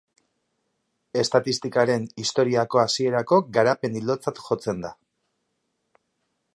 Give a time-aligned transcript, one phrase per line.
[1.23, 4.97] Estatistikaren historiako hasierako garapen-ildotzat jotzen da.